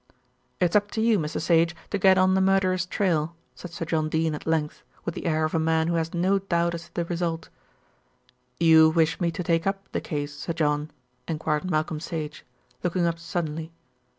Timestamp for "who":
5.87-5.93